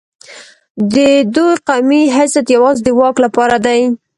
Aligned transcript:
د 0.93 0.95
دوی 1.35 1.53
قومي 1.67 2.03
حسد 2.15 2.45
یوازې 2.55 2.81
د 2.83 2.87
واک 2.99 3.15
لپاره 3.25 3.55
دی. 3.65 3.79